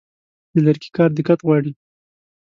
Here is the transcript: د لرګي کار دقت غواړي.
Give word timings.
د 0.53 0.55
لرګي 0.65 0.89
کار 0.97 1.09
دقت 1.17 1.39
غواړي. 1.45 1.71